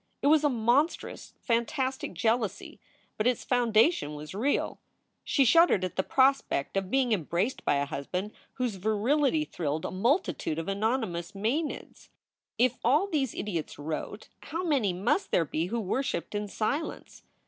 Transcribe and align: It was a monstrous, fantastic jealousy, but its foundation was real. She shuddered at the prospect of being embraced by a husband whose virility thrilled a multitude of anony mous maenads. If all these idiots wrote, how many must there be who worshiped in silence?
It 0.23 0.25
was 0.25 0.43
a 0.43 0.49
monstrous, 0.49 1.35
fantastic 1.39 2.15
jealousy, 2.15 2.79
but 3.19 3.27
its 3.27 3.43
foundation 3.43 4.15
was 4.15 4.33
real. 4.33 4.79
She 5.23 5.45
shuddered 5.45 5.83
at 5.83 5.95
the 5.95 6.01
prospect 6.01 6.75
of 6.75 6.89
being 6.89 7.11
embraced 7.11 7.63
by 7.63 7.75
a 7.75 7.85
husband 7.85 8.31
whose 8.53 8.77
virility 8.77 9.45
thrilled 9.45 9.85
a 9.85 9.91
multitude 9.91 10.57
of 10.57 10.65
anony 10.67 11.05
mous 11.11 11.35
maenads. 11.35 12.09
If 12.57 12.79
all 12.83 13.09
these 13.11 13.35
idiots 13.35 13.77
wrote, 13.77 14.29
how 14.39 14.63
many 14.63 14.91
must 14.91 15.29
there 15.29 15.45
be 15.45 15.67
who 15.67 15.79
worshiped 15.79 16.33
in 16.33 16.47
silence? 16.47 17.21